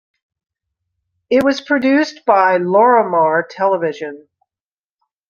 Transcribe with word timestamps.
It 1.29 1.43
was 1.43 1.61
produced 1.61 2.25
by 2.25 2.57
Lorimar 2.57 3.43
Television. 3.47 4.27